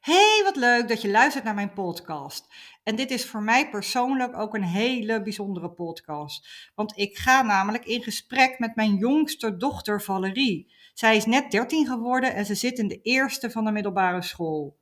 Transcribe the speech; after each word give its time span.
Hey, 0.00 0.40
wat 0.44 0.56
leuk 0.56 0.88
dat 0.88 1.02
je 1.02 1.10
luistert 1.10 1.44
naar 1.44 1.54
mijn 1.54 1.72
podcast. 1.72 2.54
En 2.82 2.96
dit 2.96 3.10
is 3.10 3.26
voor 3.26 3.42
mij 3.42 3.70
persoonlijk 3.70 4.36
ook 4.36 4.54
een 4.54 4.64
hele 4.64 5.22
bijzondere 5.22 5.70
podcast. 5.70 6.70
Want 6.74 6.98
ik 6.98 7.18
ga 7.18 7.42
namelijk 7.42 7.84
in 7.84 8.02
gesprek 8.02 8.58
met 8.58 8.76
mijn 8.76 8.96
jongste 8.96 9.56
dochter 9.56 10.02
Valerie. 10.02 10.72
Zij 10.94 11.16
is 11.16 11.24
net 11.24 11.50
13 11.50 11.86
geworden 11.86 12.34
en 12.34 12.46
ze 12.46 12.54
zit 12.54 12.78
in 12.78 12.88
de 12.88 13.00
eerste 13.02 13.50
van 13.50 13.64
de 13.64 13.70
middelbare 13.70 14.22
school. 14.22 14.78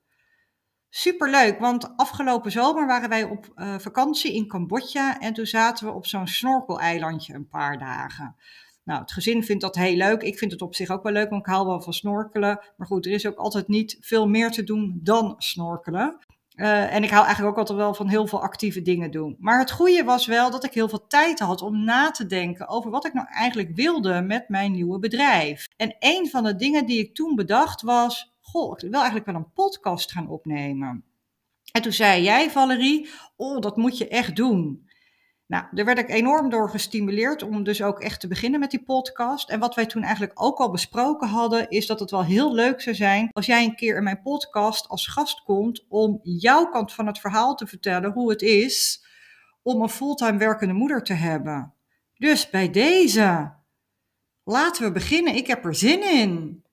Superleuk, 0.88 1.58
want 1.58 1.96
afgelopen 1.96 2.50
zomer 2.50 2.86
waren 2.86 3.08
wij 3.08 3.24
op 3.24 3.52
uh, 3.54 3.78
vakantie 3.78 4.34
in 4.34 4.48
Cambodja 4.48 5.20
en 5.20 5.34
toen 5.34 5.46
zaten 5.46 5.86
we 5.86 5.92
op 5.92 6.06
zo'n 6.06 6.26
snorkeleilandje 6.26 7.34
een 7.34 7.48
paar 7.48 7.78
dagen. 7.78 8.36
Nou, 8.88 9.00
het 9.00 9.12
gezin 9.12 9.44
vindt 9.44 9.62
dat 9.62 9.76
heel 9.76 9.96
leuk. 9.96 10.22
Ik 10.22 10.38
vind 10.38 10.52
het 10.52 10.62
op 10.62 10.74
zich 10.74 10.90
ook 10.90 11.02
wel 11.02 11.12
leuk, 11.12 11.30
want 11.30 11.46
ik 11.46 11.52
hou 11.52 11.66
wel 11.66 11.80
van 11.80 11.92
snorkelen. 11.92 12.60
Maar 12.76 12.86
goed, 12.86 13.06
er 13.06 13.12
is 13.12 13.26
ook 13.26 13.36
altijd 13.36 13.68
niet 13.68 13.96
veel 14.00 14.28
meer 14.28 14.50
te 14.50 14.64
doen 14.64 15.00
dan 15.02 15.34
snorkelen. 15.38 16.18
Uh, 16.54 16.94
en 16.94 17.02
ik 17.02 17.10
hou 17.10 17.24
eigenlijk 17.24 17.52
ook 17.52 17.58
altijd 17.58 17.78
wel 17.78 17.94
van 17.94 18.08
heel 18.08 18.26
veel 18.26 18.42
actieve 18.42 18.82
dingen 18.82 19.10
doen. 19.10 19.36
Maar 19.38 19.58
het 19.58 19.70
goede 19.70 20.04
was 20.04 20.26
wel 20.26 20.50
dat 20.50 20.64
ik 20.64 20.72
heel 20.72 20.88
veel 20.88 21.06
tijd 21.06 21.38
had 21.38 21.62
om 21.62 21.84
na 21.84 22.10
te 22.10 22.26
denken 22.26 22.68
over 22.68 22.90
wat 22.90 23.06
ik 23.06 23.12
nou 23.12 23.26
eigenlijk 23.30 23.70
wilde 23.74 24.20
met 24.20 24.48
mijn 24.48 24.72
nieuwe 24.72 24.98
bedrijf. 24.98 25.66
En 25.76 25.96
een 25.98 26.28
van 26.30 26.44
de 26.44 26.56
dingen 26.56 26.86
die 26.86 26.98
ik 26.98 27.14
toen 27.14 27.34
bedacht 27.34 27.82
was: 27.82 28.34
Goh, 28.40 28.72
ik 28.72 28.80
wil 28.80 28.92
eigenlijk 28.92 29.26
wel 29.26 29.34
een 29.34 29.52
podcast 29.52 30.12
gaan 30.12 30.28
opnemen. 30.28 31.04
En 31.72 31.82
toen 31.82 31.92
zei 31.92 32.22
jij, 32.22 32.50
Valerie: 32.50 33.08
Oh, 33.36 33.60
dat 33.60 33.76
moet 33.76 33.98
je 33.98 34.08
echt 34.08 34.36
doen. 34.36 34.87
Nou, 35.48 35.64
daar 35.70 35.84
werd 35.84 35.98
ik 35.98 36.08
enorm 36.08 36.50
door 36.50 36.70
gestimuleerd 36.70 37.42
om 37.42 37.62
dus 37.62 37.82
ook 37.82 38.00
echt 38.00 38.20
te 38.20 38.28
beginnen 38.28 38.60
met 38.60 38.70
die 38.70 38.82
podcast. 38.82 39.50
En 39.50 39.60
wat 39.60 39.74
wij 39.74 39.86
toen 39.86 40.02
eigenlijk 40.02 40.42
ook 40.42 40.58
al 40.58 40.70
besproken 40.70 41.28
hadden, 41.28 41.68
is 41.68 41.86
dat 41.86 42.00
het 42.00 42.10
wel 42.10 42.24
heel 42.24 42.54
leuk 42.54 42.80
zou 42.80 42.96
zijn 42.96 43.28
als 43.32 43.46
jij 43.46 43.64
een 43.64 43.76
keer 43.76 43.96
in 43.96 44.02
mijn 44.02 44.22
podcast 44.22 44.88
als 44.88 45.06
gast 45.06 45.42
komt 45.42 45.86
om 45.88 46.20
jouw 46.22 46.68
kant 46.68 46.92
van 46.92 47.06
het 47.06 47.18
verhaal 47.18 47.54
te 47.54 47.66
vertellen 47.66 48.12
hoe 48.12 48.30
het 48.30 48.42
is 48.42 49.04
om 49.62 49.82
een 49.82 49.88
fulltime 49.88 50.38
werkende 50.38 50.74
moeder 50.74 51.02
te 51.02 51.14
hebben. 51.14 51.74
Dus 52.14 52.50
bij 52.50 52.70
deze, 52.70 53.54
laten 54.44 54.84
we 54.84 54.92
beginnen. 54.92 55.34
Ik 55.34 55.46
heb 55.46 55.64
er 55.64 55.74
zin 55.74 56.02
in. 56.02 56.64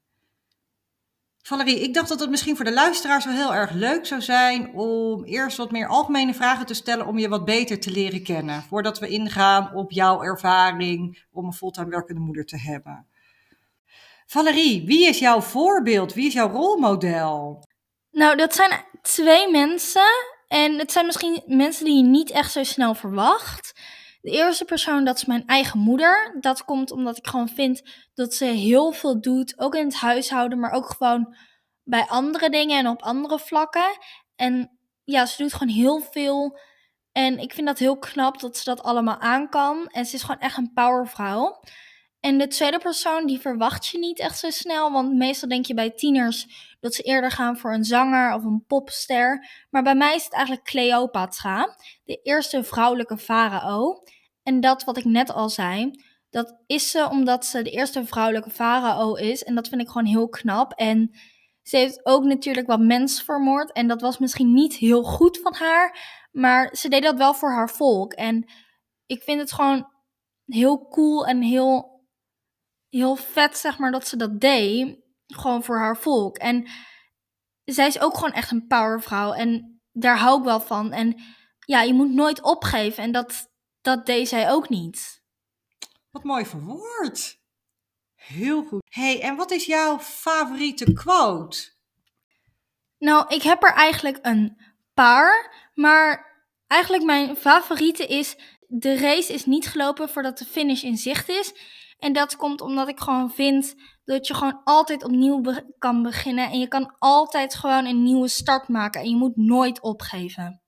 Valerie, 1.47 1.79
ik 1.79 1.93
dacht 1.93 2.09
dat 2.09 2.19
het 2.19 2.29
misschien 2.29 2.55
voor 2.55 2.65
de 2.65 2.73
luisteraars 2.73 3.25
wel 3.25 3.33
heel 3.33 3.53
erg 3.53 3.71
leuk 3.71 4.05
zou 4.05 4.21
zijn 4.21 4.73
om 4.73 5.23
eerst 5.23 5.57
wat 5.57 5.71
meer 5.71 5.87
algemene 5.87 6.33
vragen 6.33 6.65
te 6.65 6.73
stellen 6.73 7.05
om 7.05 7.17
je 7.17 7.29
wat 7.29 7.45
beter 7.45 7.79
te 7.79 7.91
leren 7.91 8.23
kennen. 8.23 8.63
Voordat 8.63 8.99
we 8.99 9.07
ingaan 9.07 9.73
op 9.73 9.91
jouw 9.91 10.21
ervaring 10.21 11.25
om 11.31 11.45
een 11.45 11.53
fulltime 11.53 11.89
werkende 11.89 12.21
moeder 12.21 12.45
te 12.45 12.57
hebben. 12.59 13.07
Valerie, 14.25 14.85
wie 14.85 15.07
is 15.07 15.19
jouw 15.19 15.41
voorbeeld? 15.41 16.13
Wie 16.13 16.27
is 16.27 16.33
jouw 16.33 16.49
rolmodel? 16.49 17.63
Nou, 18.11 18.37
dat 18.37 18.55
zijn 18.55 18.83
twee 19.01 19.51
mensen. 19.51 20.25
En 20.47 20.77
het 20.79 20.91
zijn 20.91 21.05
misschien 21.05 21.43
mensen 21.45 21.85
die 21.85 21.97
je 21.97 22.03
niet 22.03 22.31
echt 22.31 22.51
zo 22.51 22.63
snel 22.63 22.95
verwacht. 22.95 23.73
De 24.25 24.31
eerste 24.31 24.65
persoon, 24.65 25.03
dat 25.03 25.15
is 25.15 25.25
mijn 25.25 25.47
eigen 25.47 25.79
moeder. 25.79 26.37
Dat 26.39 26.65
komt 26.65 26.91
omdat 26.91 27.17
ik 27.17 27.27
gewoon 27.27 27.49
vind 27.49 27.81
dat 28.13 28.33
ze 28.33 28.45
heel 28.45 28.91
veel 28.91 29.21
doet, 29.21 29.59
ook 29.59 29.75
in 29.75 29.85
het 29.85 29.95
huishouden, 29.95 30.59
maar 30.59 30.71
ook 30.71 30.89
gewoon 30.89 31.35
bij 31.83 32.05
andere 32.07 32.49
dingen 32.49 32.77
en 32.77 32.87
op 32.87 33.01
andere 33.01 33.39
vlakken. 33.39 33.97
En 34.35 34.79
ja, 35.03 35.25
ze 35.25 35.41
doet 35.41 35.53
gewoon 35.53 35.73
heel 35.73 35.99
veel. 35.99 36.59
En 37.11 37.39
ik 37.39 37.53
vind 37.53 37.67
dat 37.67 37.79
heel 37.79 37.97
knap 37.97 38.39
dat 38.39 38.57
ze 38.57 38.63
dat 38.63 38.83
allemaal 38.83 39.19
aan 39.19 39.49
kan. 39.49 39.87
En 39.87 40.05
ze 40.05 40.15
is 40.15 40.21
gewoon 40.21 40.41
echt 40.41 40.57
een 40.57 40.73
powervrouw. 40.73 41.59
En 42.19 42.37
de 42.37 42.47
tweede 42.47 42.79
persoon, 42.79 43.25
die 43.25 43.39
verwacht 43.39 43.87
je 43.87 43.99
niet 43.99 44.19
echt 44.19 44.39
zo 44.39 44.49
snel. 44.49 44.91
Want 44.91 45.13
meestal 45.13 45.49
denk 45.49 45.65
je 45.65 45.73
bij 45.73 45.91
tieners 45.91 46.47
dat 46.85 46.93
ze 46.93 47.01
eerder 47.01 47.31
gaan 47.31 47.57
voor 47.57 47.73
een 47.73 47.83
zanger 47.83 48.33
of 48.33 48.43
een 48.43 48.63
popster. 48.67 49.49
Maar 49.69 49.83
bij 49.83 49.95
mij 49.95 50.15
is 50.15 50.23
het 50.23 50.33
eigenlijk 50.33 50.65
Cleopatra, 50.65 51.75
de 52.03 52.19
eerste 52.23 52.63
vrouwelijke 52.63 53.17
farao. 53.17 54.03
En 54.43 54.59
dat 54.59 54.83
wat 54.83 54.97
ik 54.97 55.05
net 55.05 55.31
al 55.31 55.49
zei, 55.49 55.91
dat 56.29 56.55
is 56.65 56.91
ze 56.91 57.09
omdat 57.09 57.45
ze 57.45 57.61
de 57.61 57.69
eerste 57.69 58.05
vrouwelijke 58.05 58.49
farao 58.49 59.13
is. 59.13 59.43
En 59.43 59.55
dat 59.55 59.67
vind 59.67 59.81
ik 59.81 59.87
gewoon 59.87 60.05
heel 60.05 60.29
knap. 60.29 60.71
En 60.71 61.11
ze 61.61 61.77
heeft 61.77 62.05
ook 62.05 62.23
natuurlijk 62.23 62.67
wat 62.67 62.79
mensen 62.79 63.25
vermoord. 63.25 63.71
En 63.71 63.87
dat 63.87 64.01
was 64.01 64.17
misschien 64.17 64.53
niet 64.53 64.73
heel 64.73 65.03
goed 65.03 65.39
van 65.39 65.53
haar. 65.53 65.99
Maar 66.31 66.75
ze 66.75 66.89
deed 66.89 67.03
dat 67.03 67.17
wel 67.17 67.33
voor 67.33 67.51
haar 67.51 67.69
volk. 67.69 68.13
En 68.13 68.45
ik 69.05 69.23
vind 69.23 69.39
het 69.39 69.51
gewoon 69.51 69.87
heel 70.45 70.87
cool 70.87 71.25
en 71.25 71.41
heel, 71.41 72.03
heel 72.89 73.15
vet, 73.15 73.57
zeg 73.57 73.77
maar, 73.77 73.91
dat 73.91 74.07
ze 74.07 74.17
dat 74.17 74.39
deed. 74.39 75.04
Gewoon 75.27 75.63
voor 75.63 75.77
haar 75.77 75.97
volk. 75.97 76.37
En 76.37 76.67
zij 77.63 77.87
is 77.87 77.99
ook 77.99 78.13
gewoon 78.15 78.33
echt 78.33 78.51
een 78.51 78.67
powervrouw. 78.67 79.33
En 79.33 79.81
daar 79.91 80.17
hou 80.17 80.37
ik 80.39 80.45
wel 80.45 80.61
van. 80.61 80.91
En 80.91 81.21
ja, 81.59 81.81
je 81.81 81.93
moet 81.93 82.13
nooit 82.13 82.41
opgeven. 82.41 83.03
En 83.03 83.11
dat, 83.11 83.49
dat 83.81 84.05
deed 84.05 84.27
zij 84.27 84.51
ook 84.51 84.69
niet. 84.69 85.23
Wat 86.11 86.23
mooi 86.23 86.45
verwoord. 86.45 87.43
Heel 88.15 88.63
goed. 88.63 88.81
hey, 88.89 89.21
en 89.21 89.35
wat 89.35 89.51
is 89.51 89.65
jouw 89.65 89.99
favoriete 89.99 90.93
quote? 90.93 91.73
Nou, 92.97 93.25
ik 93.27 93.41
heb 93.41 93.63
er 93.63 93.73
eigenlijk 93.73 94.19
een 94.21 94.61
paar, 94.93 95.69
maar 95.73 96.33
eigenlijk 96.67 97.03
mijn 97.03 97.35
favoriete 97.35 98.07
is: 98.07 98.37
de 98.67 98.97
race 98.97 99.33
is 99.33 99.45
niet 99.45 99.67
gelopen 99.67 100.09
voordat 100.09 100.37
de 100.37 100.45
finish 100.45 100.83
in 100.83 100.97
zicht 100.97 101.29
is. 101.29 101.53
En 101.99 102.13
dat 102.13 102.35
komt 102.35 102.61
omdat 102.61 102.87
ik 102.87 102.99
gewoon 102.99 103.31
vind 103.31 103.75
dat 104.03 104.27
je 104.27 104.33
gewoon 104.33 104.61
altijd 104.63 105.03
opnieuw 105.03 105.41
kan 105.77 106.03
beginnen 106.03 106.51
en 106.51 106.59
je 106.59 106.67
kan 106.67 106.95
altijd 106.99 107.55
gewoon 107.55 107.85
een 107.85 108.03
nieuwe 108.03 108.27
start 108.27 108.67
maken 108.67 109.01
en 109.01 109.09
je 109.09 109.15
moet 109.15 109.35
nooit 109.35 109.81
opgeven. 109.81 110.61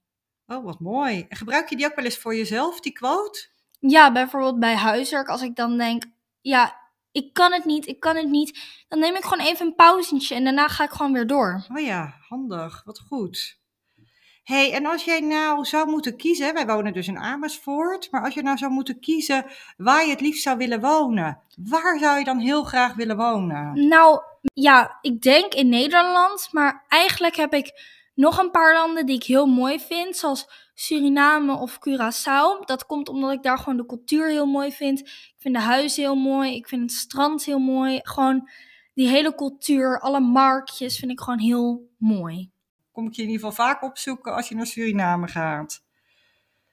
Oh, 0.46 0.64
wat 0.64 0.80
mooi. 0.80 1.26
En 1.30 1.38
gebruik 1.38 1.70
je 1.70 1.76
die 1.76 1.86
ook 1.86 1.96
wel 1.96 2.06
eens 2.06 2.18
voor 2.18 2.36
jezelf, 2.36 2.80
die 2.80 2.92
quote? 2.92 3.50
Ja, 3.80 4.12
bijvoorbeeld 4.12 4.60
bij 4.60 4.76
huiswerk, 4.76 5.28
als 5.28 5.42
ik 5.42 5.56
dan 5.56 5.78
denk, 5.78 6.04
ja, 6.42 6.76
ik 7.12 7.34
kan 7.34 7.52
het 7.52 7.66
niet, 7.66 7.88
ik 7.88 8.00
kan 8.00 8.16
het 8.16 8.30
niet, 8.30 8.60
dan 8.88 9.00
neem 9.00 9.16
ik 9.16 9.24
gewoon 9.24 9.46
even 9.46 9.66
een 9.66 9.76
pauzetje 9.76 10.36
en 10.36 10.44
daarna 10.44 10.68
ga 10.68 10.84
ik 10.84 10.90
gewoon 10.90 11.14
weer 11.14 11.28
door. 11.28 11.66
Oh 11.72 11.82
ja, 11.82 12.14
handig, 12.30 12.82
wat 12.84 13.00
goed. 13.00 13.60
Hey, 14.48 14.74
en 14.74 14.86
als 14.86 15.04
jij 15.04 15.20
nou 15.20 15.66
zou 15.66 15.90
moeten 15.90 16.18
kiezen, 16.18 16.54
wij 16.54 16.66
wonen 16.66 16.94
dus 16.94 17.08
in 17.08 17.18
Amersfoort, 17.18 18.12
maar 18.12 18.24
als 18.24 18.34
je 18.34 18.42
nou 18.42 18.58
zou 18.58 18.72
moeten 18.72 19.00
kiezen 19.00 19.46
waar 19.78 20.06
je 20.06 20.12
het 20.12 20.22
liefst 20.22 20.44
zou 20.44 20.58
willen 20.58 20.82
wonen, 20.82 21.42
waar 21.56 22.00
zou 22.00 22.18
je 22.18 22.24
dan 22.24 22.40
heel 22.40 22.64
graag 22.64 22.94
willen 22.94 23.18
wonen? 23.18 23.88
Nou, 23.88 24.22
ja, 24.54 24.98
ik 25.02 25.22
denk 25.22 25.54
in 25.54 25.70
Nederland, 25.70 26.48
maar 26.52 26.86
eigenlijk 26.88 27.36
heb 27.36 27.54
ik 27.54 27.72
nog 28.14 28.38
een 28.38 28.52
paar 28.52 28.74
landen 28.74 29.06
die 29.06 29.16
ik 29.16 29.24
heel 29.24 29.46
mooi 29.46 29.80
vind, 29.80 30.18
zoals 30.18 30.50
Suriname 30.74 31.56
of 31.56 31.78
Curaçao. 31.80 32.66
Dat 32.66 32.86
komt 32.86 33.10
omdat 33.10 33.32
ik 33.32 33.44
daar 33.44 33.58
gewoon 33.58 33.78
de 33.78 33.86
cultuur 33.86 34.30
heel 34.30 34.46
mooi 34.46 34.72
vind. 34.72 35.00
Ik 35.00 35.36
vind 35.38 35.56
de 35.56 35.62
huizen 35.62 36.04
heel 36.04 36.16
mooi. 36.16 36.56
Ik 36.56 36.68
vind 36.68 36.82
het 36.82 36.92
strand 36.92 37.44
heel 37.44 37.60
mooi. 37.60 38.00
Gewoon 38.04 38.50
die 38.94 39.08
hele 39.08 39.36
cultuur, 39.36 40.00
alle 40.00 40.20
marktjes 40.20 40.98
vind 41.00 41.12
ik 41.12 41.20
gewoon 41.20 41.40
heel 41.40 41.90
mooi. 41.98 42.52
Kom 42.98 43.08
ik 43.08 43.14
je 43.14 43.22
in 43.22 43.30
ieder 43.30 43.48
geval 43.48 43.66
vaak 43.66 43.84
opzoeken 43.84 44.36
als 44.36 44.50
je 44.50 44.56
naar 44.56 44.66
Suriname 44.66 45.28
gaat. 45.28 45.84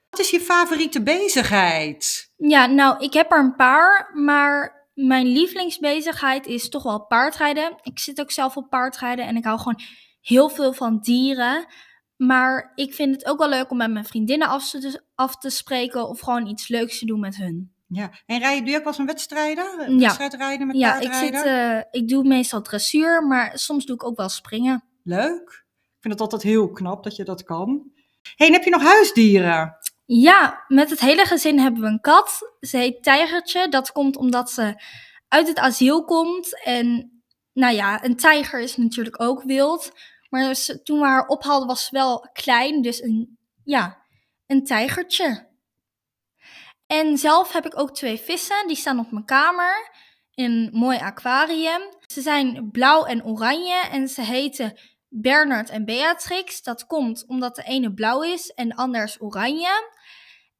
Wat 0.09 0.19
is 0.19 0.29
je 0.29 0.39
favoriete 0.39 1.03
bezigheid? 1.03 2.31
Ja, 2.37 2.65
nou, 2.65 3.03
ik 3.03 3.13
heb 3.13 3.31
er 3.31 3.39
een 3.39 3.55
paar, 3.55 4.11
maar 4.13 4.87
mijn 4.93 5.25
lievelingsbezigheid 5.25 6.45
is 6.45 6.69
toch 6.69 6.83
wel 6.83 7.05
paardrijden. 7.05 7.75
Ik 7.81 7.99
zit 7.99 8.19
ook 8.19 8.31
zelf 8.31 8.57
op 8.57 8.69
paardrijden 8.69 9.25
en 9.25 9.35
ik 9.35 9.43
hou 9.43 9.57
gewoon 9.57 9.81
heel 10.21 10.49
veel 10.49 10.73
van 10.73 10.99
dieren. 10.99 11.65
Maar 12.15 12.71
ik 12.75 12.93
vind 12.93 13.15
het 13.15 13.25
ook 13.25 13.39
wel 13.39 13.49
leuk 13.49 13.71
om 13.71 13.77
met 13.77 13.91
mijn 13.91 14.05
vriendinnen 14.05 14.47
af 14.47 14.69
te, 14.69 15.01
af 15.15 15.37
te 15.37 15.49
spreken 15.49 16.07
of 16.07 16.19
gewoon 16.19 16.47
iets 16.47 16.67
leuks 16.67 16.99
te 16.99 17.05
doen 17.05 17.19
met 17.19 17.35
hun. 17.35 17.73
Ja, 17.87 18.11
en 18.25 18.39
rij 18.39 18.55
je, 18.55 18.61
doe 18.61 18.69
je 18.69 18.77
ook 18.77 18.83
wel 18.83 18.91
eens 18.91 19.01
een 19.01 19.05
wedstrijden? 19.05 19.65
Een 19.79 19.99
ja. 19.99 20.15
rijden 20.37 20.67
met 20.67 20.77
ja, 20.77 20.99
ik, 20.99 21.13
zit, 21.13 21.45
uh, 21.45 21.79
ik 21.91 22.07
doe 22.07 22.23
meestal 22.23 22.61
dressuur, 22.61 23.27
maar 23.27 23.51
soms 23.53 23.85
doe 23.85 23.95
ik 23.95 24.03
ook 24.03 24.17
wel 24.17 24.29
springen. 24.29 24.83
Leuk. 25.03 25.64
Vind 26.05 26.19
het 26.19 26.31
altijd 26.31 26.51
heel 26.53 26.71
knap 26.71 27.03
dat 27.03 27.15
je 27.15 27.23
dat 27.23 27.43
kan. 27.43 27.91
hey, 28.35 28.47
en 28.47 28.53
heb 28.53 28.63
je 28.63 28.69
nog 28.69 28.83
huisdieren? 28.83 29.77
Ja, 30.05 30.63
met 30.67 30.89
het 30.89 30.99
hele 30.99 31.25
gezin 31.25 31.59
hebben 31.59 31.81
we 31.81 31.87
een 31.87 32.01
kat. 32.01 32.55
Ze 32.59 32.77
heet 32.77 33.03
Tijgertje. 33.03 33.69
Dat 33.69 33.91
komt 33.91 34.17
omdat 34.17 34.51
ze 34.51 34.81
uit 35.27 35.47
het 35.47 35.57
asiel 35.57 36.03
komt. 36.03 36.63
En 36.63 37.11
nou 37.53 37.75
ja, 37.75 38.03
een 38.03 38.15
tijger 38.15 38.59
is 38.59 38.77
natuurlijk 38.77 39.21
ook 39.21 39.43
wild. 39.43 39.91
Maar 40.29 40.55
toen 40.83 40.99
we 40.99 41.05
haar 41.05 41.27
ophaalden 41.27 41.67
was 41.67 41.85
ze 41.85 41.89
wel 41.91 42.29
klein, 42.33 42.81
dus 42.81 43.01
een, 43.01 43.37
ja, 43.63 44.05
een 44.47 44.63
tijgertje. 44.63 45.47
En 46.87 47.17
zelf 47.17 47.51
heb 47.51 47.65
ik 47.65 47.79
ook 47.79 47.93
twee 47.93 48.19
vissen, 48.19 48.67
die 48.67 48.75
staan 48.75 48.99
op 48.99 49.11
mijn 49.11 49.25
kamer 49.25 49.89
in 50.33 50.51
een 50.51 50.69
mooi 50.71 50.97
aquarium. 50.97 51.81
Ze 52.13 52.21
zijn 52.21 52.71
blauw 52.71 53.05
en 53.05 53.25
oranje 53.25 53.87
en 53.91 54.07
ze 54.07 54.21
heten 54.21 54.77
Bernard 55.17 55.69
en 55.69 55.85
Beatrix. 55.85 56.61
Dat 56.61 56.85
komt 56.85 57.25
omdat 57.27 57.55
de 57.55 57.63
ene 57.63 57.93
blauw 57.93 58.21
is 58.21 58.49
en 58.49 58.69
de 58.69 58.75
ander 58.75 59.03
is 59.03 59.21
oranje. 59.21 59.91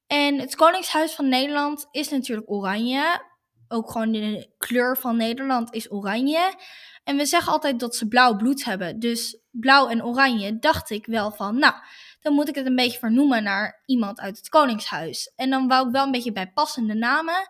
En 0.08 0.40
het 0.40 0.56
Koningshuis 0.56 1.14
van 1.14 1.30
Nederland 1.30 1.88
is 1.92 2.10
natuurlijk 2.10 2.52
oranje. 2.52 3.22
Ook 3.68 3.92
gewoon 3.92 4.12
de 4.12 4.54
kleur 4.58 4.98
van 4.98 5.18
Nederland 5.18 5.74
is 5.74 5.92
oranje. 5.92 6.54
En 7.04 7.18
we 7.18 7.26
zeggen 7.26 7.52
altijd 7.52 7.80
dat 7.80 7.96
ze 7.96 8.08
blauw 8.08 8.36
bloed 8.36 8.64
hebben. 8.64 9.00
Dus 9.00 9.40
blauw 9.52 9.88
en 9.90 10.06
oranje 10.06 10.60
dacht 10.60 10.90
ik 10.90 11.06
wel 11.06 11.32
van, 11.32 11.60
nou, 11.60 11.74
dan 12.22 12.34
moet 12.34 12.50
ik 12.50 12.56
het 12.56 12.66
een 12.66 12.76
beetje 12.76 13.00
vernoemen 13.00 13.44
naar 13.44 13.82
iemand 13.86 14.20
uit 14.20 14.38
het 14.38 14.50
Koningshuis. 14.50 15.34
En 15.36 15.50
dan 15.50 15.68
wou 15.68 15.86
ik 15.86 15.92
wel 15.92 16.06
een 16.06 16.12
beetje 16.12 16.32
bij 16.32 16.52
passende 16.52 16.94
namen. 16.94 17.50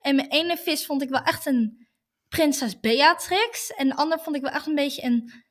En 0.00 0.16
mijn 0.16 0.28
ene 0.28 0.56
vis 0.56 0.86
vond 0.86 1.02
ik 1.02 1.08
wel 1.08 1.22
echt 1.22 1.46
een 1.46 1.86
prinses 2.28 2.80
Beatrix. 2.80 3.74
En 3.74 3.88
de 3.88 3.96
ander 3.96 4.18
vond 4.18 4.36
ik 4.36 4.42
wel 4.42 4.52
echt 4.52 4.66
een 4.66 4.74
beetje 4.74 5.04
een, 5.04 5.43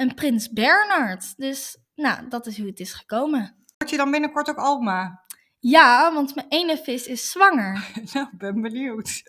een 0.00 0.14
prins 0.14 0.48
Bernard. 0.52 1.36
Dus, 1.36 1.78
nou, 1.94 2.28
dat 2.28 2.46
is 2.46 2.56
hoe 2.56 2.66
het 2.66 2.80
is 2.80 2.92
gekomen. 2.92 3.64
Word 3.78 3.90
je 3.90 3.96
dan 3.96 4.10
binnenkort 4.10 4.48
ook 4.48 4.60
oma? 4.60 5.24
Ja, 5.58 6.14
want 6.14 6.34
mijn 6.34 6.46
ene 6.48 6.76
vis 6.76 7.06
is 7.06 7.30
zwanger. 7.30 7.90
nou, 8.12 8.28
ben 8.32 8.60
benieuwd. 8.60 9.22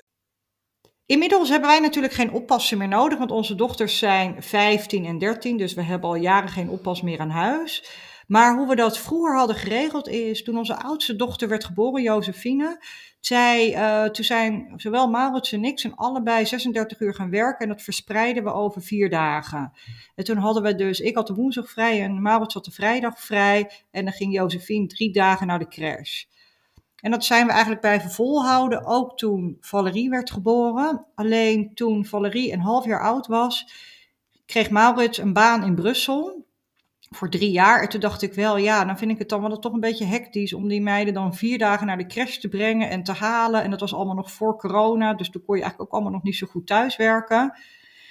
Inmiddels 1.06 1.50
hebben 1.50 1.70
wij 1.70 1.80
natuurlijk 1.80 2.14
geen 2.14 2.32
oppassen 2.32 2.78
meer 2.78 2.88
nodig, 2.88 3.18
want 3.18 3.32
onze 3.32 3.56
dochters 3.56 3.98
zijn 3.98 4.44
15 4.44 5.06
en 5.06 5.18
13, 5.18 5.58
dus 5.58 5.74
we 5.74 5.82
hebben 5.82 6.10
al 6.10 6.16
jaren 6.16 6.50
geen 6.50 6.70
oppas 6.70 7.02
meer 7.02 7.20
aan 7.20 7.30
huis. 7.30 7.90
Maar 8.32 8.56
hoe 8.56 8.68
we 8.68 8.76
dat 8.76 8.98
vroeger 8.98 9.38
hadden 9.38 9.56
geregeld 9.56 10.08
is, 10.08 10.44
toen 10.44 10.58
onze 10.58 10.76
oudste 10.76 11.16
dochter 11.16 11.48
werd 11.48 11.64
geboren, 11.64 12.02
Josephine, 12.02 12.84
zij, 13.20 13.76
uh, 13.76 14.10
toen 14.10 14.26
zijn 14.26 14.74
zowel 14.76 15.10
Maurits 15.10 15.52
en 15.52 15.64
ik 15.64 15.80
zijn 15.80 15.96
allebei 15.96 16.46
36 16.46 17.00
uur 17.00 17.14
gaan 17.14 17.30
werken 17.30 17.60
en 17.60 17.68
dat 17.68 17.82
verspreiden 17.82 18.44
we 18.44 18.54
over 18.54 18.82
vier 18.82 19.10
dagen. 19.10 19.72
En 20.16 20.24
toen 20.24 20.38
hadden 20.38 20.64
we 20.64 20.76
dus, 20.76 21.00
ik 21.00 21.16
had 21.16 21.28
de 21.28 21.34
woensdag 21.34 21.70
vrij 21.70 22.04
en 22.04 22.22
Maurits 22.22 22.54
had 22.54 22.66
de 22.66 22.72
vrijdag 22.72 23.20
vrij 23.20 23.72
en 23.92 24.04
dan 24.04 24.14
ging 24.14 24.34
Josephine 24.34 24.88
drie 24.88 25.12
dagen 25.12 25.48
naar 25.48 25.60
de 25.60 25.68
crash. 25.68 26.24
En 26.96 27.12
dat 27.12 27.26
zijn 27.26 27.46
we 27.46 27.52
eigenlijk 27.52 27.82
blijven 27.82 28.12
volhouden, 28.12 28.86
ook 28.86 29.18
toen 29.18 29.58
Valerie 29.60 30.10
werd 30.10 30.32
geboren. 30.32 31.06
Alleen 31.16 31.74
toen 31.74 32.06
Valerie 32.06 32.54
een 32.54 32.60
half 32.60 32.86
jaar 32.86 33.02
oud 33.02 33.28
was, 33.28 33.74
kreeg 34.46 34.70
Maurits 34.70 35.18
een 35.18 35.34
baan 35.34 35.64
in 35.64 35.76
Brussel 35.76 36.50
voor 37.16 37.30
drie 37.30 37.52
jaar. 37.52 37.82
En 37.82 37.90
toen 37.90 38.00
dacht 38.00 38.22
ik 38.22 38.34
wel, 38.34 38.58
ja, 38.58 38.86
dan 38.86 38.98
vind 38.98 39.12
ik 39.12 39.18
het 39.18 39.30
dan 39.30 39.42
wel 39.42 39.60
toch 39.60 39.74
een 39.74 39.80
beetje 39.80 40.06
hectisch 40.06 40.54
om 40.54 40.68
die 40.68 40.82
meiden 40.82 41.14
dan 41.14 41.36
vier 41.36 41.58
dagen 41.58 41.88
naar 41.88 41.98
de 41.98 42.06
crash 42.06 42.38
te 42.38 42.48
brengen 42.48 42.90
en 42.90 43.04
te 43.04 43.12
halen. 43.12 43.64
En 43.64 43.70
dat 43.70 43.80
was 43.80 43.94
allemaal 43.94 44.16
nog 44.16 44.32
voor 44.32 44.58
corona, 44.58 45.14
dus 45.14 45.30
toen 45.30 45.44
kon 45.46 45.56
je 45.56 45.62
eigenlijk 45.62 45.92
ook 45.92 45.96
allemaal 45.96 46.18
nog 46.18 46.24
niet 46.24 46.36
zo 46.36 46.48
goed 46.48 46.68
thuiswerken. 46.68 47.58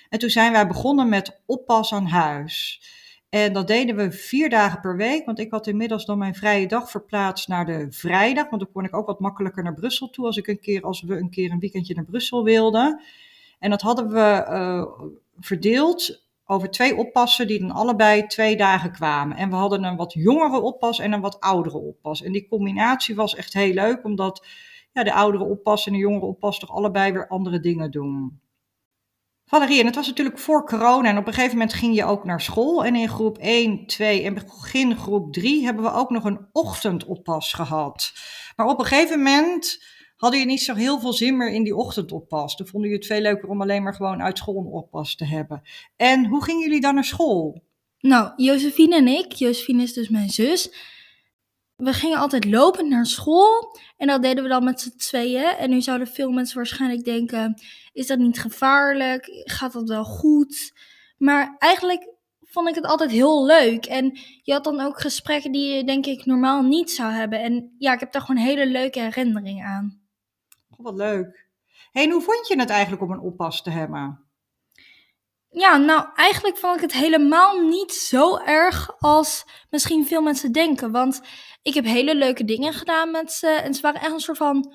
En 0.08 0.18
toen 0.18 0.30
zijn 0.30 0.52
wij 0.52 0.66
begonnen 0.66 1.08
met 1.08 1.40
oppas 1.46 1.92
aan 1.92 2.06
huis. 2.06 2.82
En 3.28 3.52
dat 3.52 3.66
deden 3.66 3.96
we 3.96 4.12
vier 4.12 4.48
dagen 4.48 4.80
per 4.80 4.96
week, 4.96 5.24
want 5.24 5.38
ik 5.38 5.50
had 5.50 5.66
inmiddels 5.66 6.04
dan 6.04 6.18
mijn 6.18 6.34
vrije 6.34 6.66
dag 6.66 6.90
verplaatst 6.90 7.48
naar 7.48 7.66
de 7.66 7.86
vrijdag. 7.90 8.48
Want 8.48 8.62
dan 8.62 8.72
kon 8.72 8.84
ik 8.84 8.96
ook 8.96 9.06
wat 9.06 9.20
makkelijker 9.20 9.62
naar 9.62 9.74
Brussel 9.74 10.10
toe 10.10 10.26
als, 10.26 10.36
ik 10.36 10.46
een 10.46 10.60
keer, 10.60 10.82
als 10.82 11.02
we 11.02 11.16
een 11.16 11.30
keer 11.30 11.50
een 11.50 11.58
weekendje 11.58 11.94
naar 11.94 12.04
Brussel 12.04 12.44
wilden. 12.44 13.00
En 13.58 13.70
dat 13.70 13.80
hadden 13.80 14.08
we 14.08 14.46
uh, 14.48 15.06
verdeeld 15.40 16.28
over 16.50 16.70
twee 16.70 16.96
oppassen 16.96 17.46
die 17.46 17.60
dan 17.60 17.70
allebei 17.70 18.26
twee 18.26 18.56
dagen 18.56 18.92
kwamen. 18.92 19.36
En 19.36 19.50
we 19.50 19.56
hadden 19.56 19.84
een 19.84 19.96
wat 19.96 20.12
jongere 20.12 20.60
oppas 20.60 20.98
en 20.98 21.12
een 21.12 21.20
wat 21.20 21.40
oudere 21.40 21.78
oppas. 21.78 22.22
En 22.22 22.32
die 22.32 22.48
combinatie 22.48 23.14
was 23.14 23.34
echt 23.34 23.52
heel 23.52 23.72
leuk, 23.72 24.04
omdat 24.04 24.46
ja, 24.92 25.02
de 25.04 25.12
oudere 25.12 25.44
oppas 25.44 25.86
en 25.86 25.92
de 25.92 25.98
jongere 25.98 26.26
oppas 26.26 26.58
toch 26.58 26.70
allebei 26.70 27.12
weer 27.12 27.28
andere 27.28 27.60
dingen 27.60 27.90
doen. 27.90 28.40
Valerie, 29.44 29.80
en 29.80 29.86
het 29.86 29.94
was 29.94 30.06
natuurlijk 30.06 30.38
voor 30.38 30.66
corona 30.66 31.08
en 31.08 31.18
op 31.18 31.26
een 31.26 31.32
gegeven 31.32 31.56
moment 31.56 31.74
ging 31.74 31.94
je 31.94 32.04
ook 32.04 32.24
naar 32.24 32.40
school. 32.40 32.84
En 32.84 32.96
in 32.96 33.08
groep 33.08 33.38
1, 33.38 33.86
2 33.86 34.22
en 34.22 34.34
begin 34.34 34.96
groep 34.96 35.32
3 35.32 35.64
hebben 35.64 35.84
we 35.84 35.92
ook 35.92 36.10
nog 36.10 36.24
een 36.24 36.46
ochtendoppas 36.52 37.52
gehad. 37.52 38.12
Maar 38.56 38.66
op 38.66 38.78
een 38.78 38.84
gegeven 38.84 39.18
moment 39.18 39.84
hadden 40.20 40.40
je 40.40 40.46
niet 40.46 40.62
zo 40.62 40.74
heel 40.74 41.00
veel 41.00 41.12
zin 41.12 41.36
meer 41.36 41.50
in 41.50 41.62
die 41.62 41.76
ochtendoppas. 41.76 42.56
Toen 42.56 42.66
vonden 42.66 42.90
jullie 42.90 43.04
het 43.04 43.14
veel 43.14 43.22
leuker 43.22 43.48
om 43.48 43.62
alleen 43.62 43.82
maar 43.82 43.94
gewoon 43.94 44.22
uit 44.22 44.38
school 44.38 44.56
een 44.56 44.72
oppas 44.72 45.14
te 45.14 45.24
hebben. 45.24 45.62
En 45.96 46.26
hoe 46.26 46.44
gingen 46.44 46.62
jullie 46.62 46.80
dan 46.80 46.94
naar 46.94 47.04
school? 47.04 47.62
Nou, 48.00 48.32
Josephine 48.36 48.96
en 48.96 49.06
ik, 49.06 49.32
Josephine 49.32 49.82
is 49.82 49.92
dus 49.92 50.08
mijn 50.08 50.30
zus. 50.30 50.72
We 51.76 51.92
gingen 51.92 52.18
altijd 52.18 52.44
lopend 52.44 52.88
naar 52.88 53.06
school 53.06 53.78
en 53.96 54.06
dat 54.06 54.22
deden 54.22 54.42
we 54.42 54.48
dan 54.48 54.64
met 54.64 54.80
z'n 54.80 54.96
tweeën. 54.96 55.56
En 55.58 55.70
nu 55.70 55.80
zouden 55.80 56.06
veel 56.06 56.30
mensen 56.30 56.56
waarschijnlijk 56.56 57.04
denken, 57.04 57.60
is 57.92 58.06
dat 58.06 58.18
niet 58.18 58.40
gevaarlijk? 58.40 59.42
Gaat 59.44 59.72
dat 59.72 59.88
wel 59.88 60.04
goed? 60.04 60.72
Maar 61.18 61.56
eigenlijk 61.58 62.08
vond 62.40 62.68
ik 62.68 62.74
het 62.74 62.86
altijd 62.86 63.10
heel 63.10 63.46
leuk. 63.46 63.86
En 63.86 64.18
je 64.42 64.52
had 64.52 64.64
dan 64.64 64.80
ook 64.80 65.00
gesprekken 65.00 65.52
die 65.52 65.74
je 65.74 65.84
denk 65.84 66.06
ik 66.06 66.24
normaal 66.24 66.62
niet 66.62 66.90
zou 66.90 67.12
hebben. 67.12 67.40
En 67.42 67.74
ja, 67.78 67.92
ik 67.92 68.00
heb 68.00 68.12
daar 68.12 68.22
gewoon 68.22 68.42
hele 68.42 68.66
leuke 68.66 69.00
herinneringen 69.00 69.66
aan 69.66 69.99
wat 70.82 70.94
leuk. 70.94 71.48
Hey, 71.90 72.04
en 72.04 72.10
hoe 72.10 72.22
vond 72.22 72.48
je 72.48 72.58
het 72.58 72.70
eigenlijk 72.70 73.02
om 73.02 73.10
een 73.10 73.20
oppas 73.20 73.62
te 73.62 73.70
hebben? 73.70 74.24
Ja, 75.52 75.76
nou 75.76 76.06
eigenlijk 76.14 76.56
vond 76.56 76.76
ik 76.76 76.80
het 76.80 76.92
helemaal 76.92 77.60
niet 77.60 77.92
zo 77.92 78.38
erg 78.38 78.98
als 78.98 79.44
misschien 79.70 80.06
veel 80.06 80.22
mensen 80.22 80.52
denken. 80.52 80.90
Want 80.90 81.20
ik 81.62 81.74
heb 81.74 81.84
hele 81.84 82.14
leuke 82.14 82.44
dingen 82.44 82.72
gedaan 82.72 83.10
met 83.10 83.32
ze. 83.32 83.48
En 83.48 83.74
ze 83.74 83.80
waren 83.80 84.00
echt 84.00 84.12
een 84.12 84.20
soort 84.20 84.36
van 84.36 84.74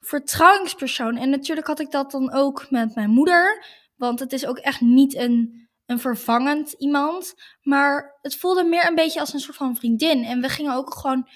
vertrouwingspersoon. 0.00 1.16
En 1.16 1.30
natuurlijk 1.30 1.66
had 1.66 1.80
ik 1.80 1.90
dat 1.90 2.10
dan 2.10 2.32
ook 2.32 2.70
met 2.70 2.94
mijn 2.94 3.10
moeder. 3.10 3.66
Want 3.96 4.20
het 4.20 4.32
is 4.32 4.46
ook 4.46 4.58
echt 4.58 4.80
niet 4.80 5.14
een, 5.14 5.68
een 5.86 6.00
vervangend 6.00 6.72
iemand. 6.72 7.34
Maar 7.62 8.18
het 8.20 8.36
voelde 8.36 8.64
meer 8.64 8.86
een 8.86 8.94
beetje 8.94 9.20
als 9.20 9.32
een 9.32 9.40
soort 9.40 9.56
van 9.56 9.76
vriendin. 9.76 10.24
En 10.24 10.40
we 10.40 10.48
gingen 10.48 10.74
ook 10.74 10.94
gewoon 10.94 11.28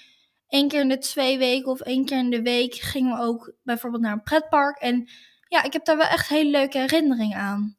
één 0.49 0.69
keer 0.69 0.81
in 0.81 0.89
de 0.89 0.99
twee 0.99 1.39
weken 1.39 1.71
of 1.71 1.81
één 1.81 2.05
keer 2.05 2.19
in 2.19 2.31
de 2.31 2.43
week 2.43 2.75
gingen 2.75 3.17
we 3.17 3.23
ook 3.23 3.53
bijvoorbeeld 3.63 4.03
naar 4.03 4.13
een 4.13 4.23
pretpark. 4.23 4.79
En 4.79 5.09
ja, 5.49 5.63
ik 5.63 5.73
heb 5.73 5.85
daar 5.85 5.97
wel 5.97 6.07
echt 6.07 6.29
hele 6.29 6.51
leuke 6.51 6.79
herinneringen 6.79 7.39
aan. 7.39 7.77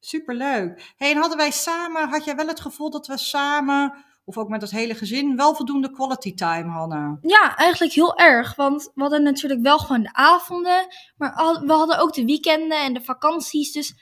Superleuk. 0.00 0.92
Hey, 0.96 1.10
en 1.10 1.16
hadden 1.16 1.36
wij 1.36 1.50
samen, 1.50 2.08
had 2.08 2.24
jij 2.24 2.36
wel 2.36 2.46
het 2.46 2.60
gevoel 2.60 2.90
dat 2.90 3.06
we 3.06 3.18
samen, 3.18 4.04
of 4.24 4.38
ook 4.38 4.48
met 4.48 4.60
het 4.62 4.70
hele 4.70 4.94
gezin, 4.94 5.36
wel 5.36 5.54
voldoende 5.54 5.90
quality 5.90 6.34
time 6.34 6.70
hadden? 6.70 7.18
Ja, 7.22 7.56
eigenlijk 7.56 7.92
heel 7.92 8.16
erg. 8.16 8.54
Want 8.54 8.90
we 8.94 9.00
hadden 9.00 9.22
natuurlijk 9.22 9.60
wel 9.60 9.78
gewoon 9.78 10.02
de 10.02 10.12
avonden, 10.12 10.86
maar 11.16 11.34
we 11.66 11.72
hadden 11.72 11.98
ook 11.98 12.14
de 12.14 12.24
weekenden 12.24 12.82
en 12.82 12.94
de 12.94 13.00
vakanties. 13.00 13.72
Dus 13.72 13.94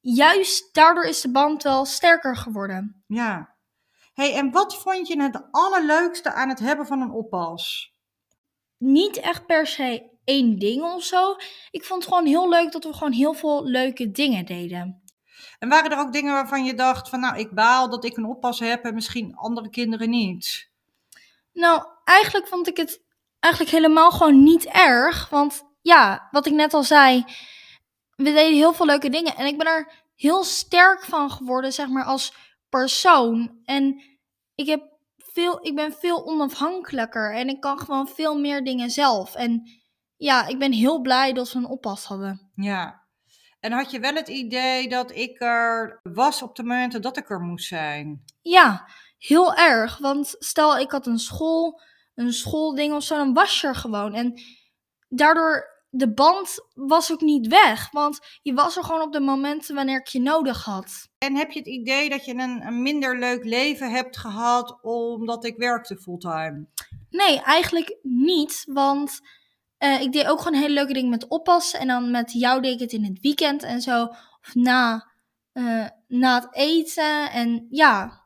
juist 0.00 0.74
daardoor 0.74 1.04
is 1.04 1.20
de 1.20 1.30
band 1.30 1.62
wel 1.62 1.84
sterker 1.84 2.36
geworden. 2.36 3.04
Ja, 3.06 3.55
hey, 4.16 4.34
en 4.34 4.50
wat 4.50 4.76
vond 4.76 5.08
je 5.08 5.22
het 5.22 5.42
allerleukste 5.50 6.32
aan 6.32 6.48
het 6.48 6.58
hebben 6.58 6.86
van 6.86 7.00
een 7.00 7.10
oppas? 7.10 7.92
Niet 8.78 9.16
echt 9.16 9.46
per 9.46 9.66
se 9.66 10.10
één 10.24 10.58
ding 10.58 10.82
of 10.82 11.02
zo. 11.02 11.36
Ik 11.70 11.84
vond 11.84 12.04
het 12.04 12.12
gewoon 12.12 12.26
heel 12.28 12.48
leuk 12.48 12.72
dat 12.72 12.84
we 12.84 12.92
gewoon 12.92 13.12
heel 13.12 13.34
veel 13.34 13.64
leuke 13.64 14.10
dingen 14.10 14.44
deden. 14.44 15.02
En 15.58 15.68
waren 15.68 15.90
er 15.90 15.98
ook 15.98 16.12
dingen 16.12 16.32
waarvan 16.32 16.64
je 16.64 16.74
dacht 16.74 17.08
van 17.08 17.20
nou, 17.20 17.38
ik 17.38 17.50
baal 17.50 17.90
dat 17.90 18.04
ik 18.04 18.16
een 18.16 18.24
oppas 18.24 18.58
heb 18.58 18.84
en 18.84 18.94
misschien 18.94 19.36
andere 19.36 19.70
kinderen 19.70 20.10
niet? 20.10 20.70
Nou, 21.52 21.86
eigenlijk 22.04 22.46
vond 22.46 22.68
ik 22.68 22.76
het 22.76 23.02
eigenlijk 23.40 23.74
helemaal 23.74 24.10
gewoon 24.10 24.42
niet 24.42 24.64
erg. 24.64 25.28
Want 25.28 25.64
ja, 25.82 26.28
wat 26.30 26.46
ik 26.46 26.52
net 26.52 26.74
al 26.74 26.82
zei, 26.82 27.24
we 28.16 28.24
deden 28.24 28.54
heel 28.54 28.72
veel 28.72 28.86
leuke 28.86 29.10
dingen. 29.10 29.36
En 29.36 29.46
ik 29.46 29.58
ben 29.58 29.66
er 29.66 29.92
heel 30.16 30.44
sterk 30.44 31.04
van 31.04 31.30
geworden, 31.30 31.72
zeg 31.72 31.88
maar, 31.88 32.04
als 32.04 32.34
persoon. 32.76 33.60
En 33.64 34.02
ik, 34.54 34.66
heb 34.66 34.82
veel, 35.16 35.66
ik 35.66 35.74
ben 35.74 35.92
veel 35.92 36.26
onafhankelijker 36.26 37.34
en 37.34 37.48
ik 37.48 37.60
kan 37.60 37.78
gewoon 37.78 38.08
veel 38.08 38.38
meer 38.38 38.64
dingen 38.64 38.90
zelf. 38.90 39.34
En 39.34 39.70
ja, 40.16 40.46
ik 40.46 40.58
ben 40.58 40.72
heel 40.72 41.00
blij 41.00 41.32
dat 41.32 41.52
we 41.52 41.58
een 41.58 41.66
oppas 41.66 42.04
hadden. 42.04 42.50
Ja. 42.54 43.04
En 43.60 43.72
had 43.72 43.90
je 43.90 44.00
wel 44.00 44.14
het 44.14 44.28
idee 44.28 44.88
dat 44.88 45.10
ik 45.10 45.40
er 45.40 46.00
was 46.02 46.42
op 46.42 46.56
de 46.56 46.62
momenten 46.62 47.02
dat 47.02 47.16
ik 47.16 47.30
er 47.30 47.40
moest 47.40 47.66
zijn? 47.66 48.24
Ja, 48.42 48.88
heel 49.18 49.54
erg. 49.54 49.98
Want 49.98 50.34
stel 50.38 50.78
ik 50.78 50.90
had 50.90 51.06
een 51.06 51.18
school, 51.18 51.80
een 52.14 52.32
schoolding 52.32 52.94
of 52.94 53.02
zo, 53.02 53.16
dan 53.16 53.32
was 53.32 53.60
je 53.60 53.66
er 53.66 53.74
gewoon. 53.74 54.14
En 54.14 54.40
daardoor 55.08 55.75
de 55.90 56.12
band 56.12 56.66
was 56.74 57.12
ook 57.12 57.20
niet 57.20 57.46
weg. 57.46 57.90
Want 57.90 58.18
je 58.42 58.54
was 58.54 58.76
er 58.76 58.84
gewoon 58.84 59.02
op 59.02 59.12
de 59.12 59.20
momenten 59.20 59.74
wanneer 59.74 59.98
ik 59.98 60.06
je 60.06 60.20
nodig 60.20 60.64
had. 60.64 61.08
En 61.18 61.36
heb 61.36 61.50
je 61.50 61.58
het 61.58 61.68
idee 61.68 62.08
dat 62.08 62.24
je 62.24 62.34
een, 62.34 62.66
een 62.66 62.82
minder 62.82 63.18
leuk 63.18 63.44
leven 63.44 63.90
hebt 63.90 64.16
gehad 64.16 64.78
omdat 64.82 65.44
ik 65.44 65.56
werkte 65.56 65.96
fulltime? 65.96 66.66
Nee, 67.10 67.40
eigenlijk 67.42 67.96
niet. 68.02 68.64
Want 68.68 69.20
uh, 69.78 70.00
ik 70.00 70.12
deed 70.12 70.26
ook 70.26 70.40
gewoon 70.40 70.60
hele 70.60 70.74
leuke 70.74 70.92
dingen 70.92 71.10
met 71.10 71.28
oppassen. 71.28 71.80
En 71.80 71.86
dan 71.86 72.10
met 72.10 72.32
jou 72.32 72.62
deed 72.62 72.74
ik 72.74 72.80
het 72.80 72.92
in 72.92 73.04
het 73.04 73.20
weekend 73.20 73.62
en 73.62 73.80
zo. 73.80 74.04
Of 74.40 74.54
na, 74.54 75.12
uh, 75.52 75.86
na 76.08 76.34
het 76.34 76.54
eten. 76.54 77.30
En 77.30 77.66
ja. 77.70 78.24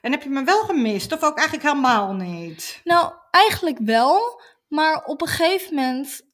En 0.00 0.10
heb 0.10 0.22
je 0.22 0.28
me 0.28 0.44
wel 0.44 0.60
gemist? 0.60 1.12
Of 1.12 1.22
ook 1.22 1.38
eigenlijk 1.38 1.68
helemaal 1.68 2.14
niet? 2.14 2.80
Nou, 2.84 3.12
eigenlijk 3.30 3.78
wel. 3.78 4.40
Maar 4.68 5.04
op 5.04 5.20
een 5.20 5.28
gegeven 5.28 5.74
moment 5.74 6.25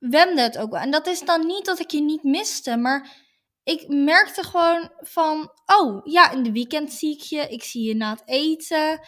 wende 0.00 0.40
het 0.40 0.58
ook 0.58 0.70
wel. 0.70 0.80
En 0.80 0.90
dat 0.90 1.06
is 1.06 1.20
dan 1.20 1.46
niet 1.46 1.64
dat 1.64 1.78
ik 1.78 1.90
je 1.90 2.00
niet 2.00 2.22
miste, 2.22 2.76
maar 2.76 3.28
ik 3.62 3.88
merkte 3.88 4.42
gewoon 4.42 4.92
van, 4.96 5.52
oh 5.66 6.00
ja, 6.04 6.30
in 6.30 6.42
de 6.42 6.52
weekend 6.52 6.92
zie 6.92 7.14
ik 7.14 7.20
je, 7.20 7.48
ik 7.48 7.62
zie 7.62 7.82
je 7.82 7.94
na 7.94 8.10
het 8.10 8.22
eten. 8.24 9.06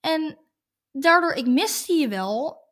En 0.00 0.38
daardoor, 0.92 1.32
ik 1.32 1.46
miste 1.46 1.92
je 1.92 2.08
wel, 2.08 2.64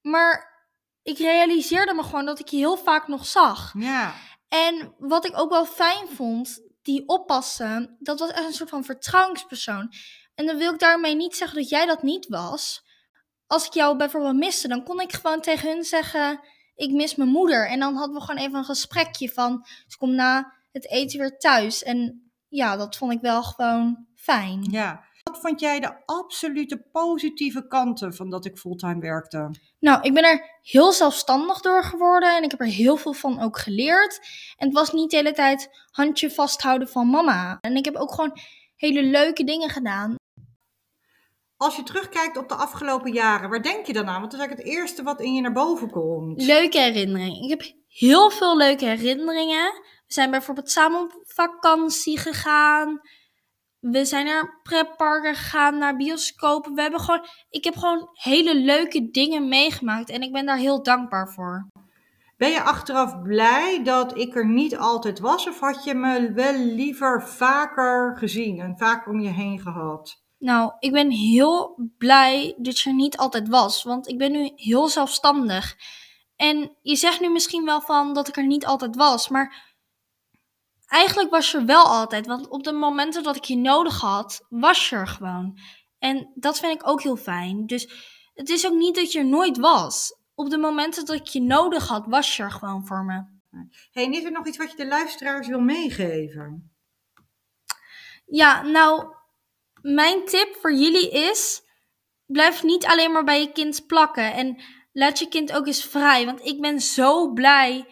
maar 0.00 0.56
ik 1.02 1.18
realiseerde 1.18 1.94
me 1.94 2.02
gewoon 2.02 2.26
dat 2.26 2.38
ik 2.38 2.48
je 2.48 2.56
heel 2.56 2.76
vaak 2.76 3.08
nog 3.08 3.26
zag. 3.26 3.72
Ja. 3.78 4.14
En 4.48 4.94
wat 4.98 5.26
ik 5.26 5.38
ook 5.38 5.50
wel 5.50 5.66
fijn 5.66 6.08
vond, 6.08 6.60
die 6.82 7.08
oppassen, 7.08 7.96
dat 7.98 8.18
was 8.18 8.30
echt 8.30 8.46
een 8.46 8.52
soort 8.52 8.70
van 8.70 8.84
vertrouwenspersoon. 8.84 9.92
En 10.34 10.46
dan 10.46 10.56
wil 10.56 10.72
ik 10.72 10.78
daarmee 10.78 11.14
niet 11.14 11.36
zeggen 11.36 11.58
dat 11.58 11.68
jij 11.68 11.86
dat 11.86 12.02
niet 12.02 12.26
was. 12.26 12.82
Als 13.46 13.66
ik 13.66 13.72
jou 13.72 13.96
bijvoorbeeld 13.96 14.36
miste, 14.36 14.68
dan 14.68 14.84
kon 14.84 15.00
ik 15.00 15.12
gewoon 15.12 15.40
tegen 15.40 15.68
hun 15.68 15.84
zeggen: 15.84 16.40
Ik 16.78 16.92
mis 16.92 17.14
mijn 17.14 17.28
moeder. 17.28 17.68
En 17.68 17.80
dan 17.80 17.94
hadden 17.94 18.14
we 18.14 18.20
gewoon 18.20 18.40
even 18.40 18.58
een 18.58 18.64
gesprekje 18.64 19.30
van: 19.30 19.66
Ze 19.86 19.96
komt 19.96 20.12
na 20.12 20.52
het 20.72 20.90
eten 20.90 21.18
weer 21.18 21.38
thuis. 21.38 21.82
En 21.82 22.30
ja, 22.48 22.76
dat 22.76 22.96
vond 22.96 23.12
ik 23.12 23.20
wel 23.20 23.42
gewoon 23.42 24.06
fijn. 24.14 24.66
Ja. 24.70 25.06
Wat 25.22 25.40
vond 25.40 25.60
jij 25.60 25.80
de 25.80 26.06
absolute 26.06 26.88
positieve 26.92 27.66
kanten 27.66 28.14
van 28.14 28.30
dat 28.30 28.44
ik 28.44 28.58
fulltime 28.58 29.00
werkte? 29.00 29.50
Nou, 29.80 30.02
ik 30.02 30.14
ben 30.14 30.24
er 30.24 30.58
heel 30.62 30.92
zelfstandig 30.92 31.60
door 31.60 31.84
geworden 31.84 32.36
en 32.36 32.42
ik 32.42 32.50
heb 32.50 32.60
er 32.60 32.66
heel 32.66 32.96
veel 32.96 33.12
van 33.12 33.40
ook 33.40 33.58
geleerd. 33.58 34.20
En 34.56 34.66
het 34.66 34.76
was 34.76 34.92
niet 34.92 35.10
de 35.10 35.16
hele 35.16 35.32
tijd 35.32 35.68
handje 35.90 36.30
vasthouden 36.30 36.88
van 36.88 37.10
mama. 37.10 37.58
En 37.60 37.76
ik 37.76 37.84
heb 37.84 37.94
ook 37.96 38.14
gewoon 38.14 38.38
hele 38.76 39.02
leuke 39.02 39.44
dingen 39.44 39.70
gedaan. 39.70 40.16
Als 41.58 41.76
je 41.76 41.82
terugkijkt 41.82 42.36
op 42.36 42.48
de 42.48 42.54
afgelopen 42.54 43.12
jaren, 43.12 43.50
waar 43.50 43.62
denk 43.62 43.86
je 43.86 43.92
dan 43.92 44.08
aan? 44.08 44.20
Want 44.20 44.30
dat 44.30 44.40
is 44.40 44.46
eigenlijk 44.46 44.68
het 44.68 44.78
eerste 44.78 45.02
wat 45.02 45.20
in 45.20 45.34
je 45.34 45.40
naar 45.40 45.52
boven 45.52 45.90
komt. 45.90 46.42
Leuke 46.42 46.78
herinneringen. 46.78 47.42
Ik 47.42 47.50
heb 47.50 47.74
heel 47.88 48.30
veel 48.30 48.56
leuke 48.56 48.84
herinneringen. 48.84 49.72
We 50.06 50.12
zijn 50.12 50.30
bijvoorbeeld 50.30 50.70
samen 50.70 51.00
op 51.00 51.22
vakantie 51.24 52.18
gegaan. 52.18 53.00
We 53.78 54.04
zijn 54.04 54.24
naar 54.24 54.60
pretparken 54.62 55.34
gegaan, 55.34 55.78
naar 55.78 55.96
bioscopen. 55.96 56.74
We 56.74 56.80
hebben 56.80 57.00
gewoon, 57.00 57.26
ik 57.50 57.64
heb 57.64 57.76
gewoon 57.76 58.08
hele 58.12 58.54
leuke 58.54 59.10
dingen 59.10 59.48
meegemaakt 59.48 60.10
en 60.10 60.22
ik 60.22 60.32
ben 60.32 60.46
daar 60.46 60.56
heel 60.56 60.82
dankbaar 60.82 61.32
voor. 61.32 61.68
Ben 62.36 62.50
je 62.50 62.62
achteraf 62.62 63.22
blij 63.22 63.82
dat 63.84 64.18
ik 64.18 64.36
er 64.36 64.46
niet 64.46 64.76
altijd 64.76 65.18
was? 65.18 65.48
Of 65.48 65.60
had 65.60 65.84
je 65.84 65.94
me 65.94 66.32
wel 66.32 66.58
liever 66.58 67.28
vaker 67.28 68.16
gezien 68.16 68.60
en 68.60 68.78
vaker 68.78 69.12
om 69.12 69.20
je 69.20 69.30
heen 69.30 69.60
gehad? 69.60 70.26
Nou, 70.38 70.72
ik 70.78 70.92
ben 70.92 71.10
heel 71.10 71.78
blij 71.98 72.54
dat 72.58 72.78
je 72.78 72.90
er 72.90 72.96
niet 72.96 73.16
altijd 73.16 73.48
was, 73.48 73.82
want 73.82 74.08
ik 74.08 74.18
ben 74.18 74.32
nu 74.32 74.52
heel 74.54 74.88
zelfstandig. 74.88 75.76
En 76.36 76.76
je 76.82 76.96
zegt 76.96 77.20
nu 77.20 77.30
misschien 77.30 77.64
wel 77.64 77.80
van 77.80 78.14
dat 78.14 78.28
ik 78.28 78.36
er 78.36 78.46
niet 78.46 78.66
altijd 78.66 78.96
was, 78.96 79.28
maar 79.28 79.76
eigenlijk 80.86 81.30
was 81.30 81.50
je 81.50 81.58
er 81.58 81.64
wel 81.64 81.84
altijd. 81.84 82.26
Want 82.26 82.48
op 82.48 82.62
de 82.64 82.72
momenten 82.72 83.22
dat 83.22 83.36
ik 83.36 83.44
je 83.44 83.56
nodig 83.56 84.00
had, 84.00 84.46
was 84.48 84.88
je 84.88 84.96
er 84.96 85.08
gewoon. 85.08 85.58
En 85.98 86.32
dat 86.34 86.58
vind 86.58 86.74
ik 86.74 86.88
ook 86.88 87.02
heel 87.02 87.16
fijn. 87.16 87.66
Dus 87.66 87.88
het 88.34 88.48
is 88.48 88.66
ook 88.66 88.74
niet 88.74 88.94
dat 88.94 89.12
je 89.12 89.18
er 89.18 89.26
nooit 89.26 89.56
was. 89.56 90.16
Op 90.34 90.50
de 90.50 90.58
momenten 90.58 91.06
dat 91.06 91.16
ik 91.16 91.26
je 91.26 91.42
nodig 91.42 91.88
had, 91.88 92.06
was 92.06 92.36
je 92.36 92.42
er 92.42 92.50
gewoon 92.50 92.86
voor 92.86 93.04
me. 93.04 93.36
Hey, 93.90 94.04
en 94.04 94.12
is 94.12 94.24
er 94.24 94.32
nog 94.32 94.46
iets 94.46 94.56
wat 94.56 94.70
je 94.70 94.76
de 94.76 94.86
luisteraars 94.86 95.48
wil 95.48 95.60
meegeven? 95.60 96.72
Ja, 98.26 98.62
nou, 98.62 99.14
mijn 99.94 100.24
tip 100.24 100.56
voor 100.60 100.72
jullie 100.72 101.10
is: 101.10 101.62
blijf 102.26 102.62
niet 102.62 102.86
alleen 102.86 103.12
maar 103.12 103.24
bij 103.24 103.40
je 103.40 103.52
kind 103.52 103.86
plakken. 103.86 104.32
En 104.32 104.62
laat 104.92 105.18
je 105.18 105.28
kind 105.28 105.52
ook 105.52 105.66
eens 105.66 105.84
vrij. 105.84 106.24
Want 106.24 106.44
ik 106.44 106.60
ben 106.60 106.80
zo 106.80 107.32
blij 107.32 107.86